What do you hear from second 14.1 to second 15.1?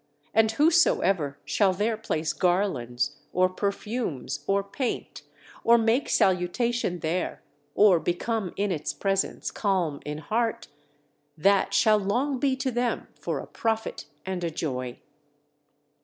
and a joy."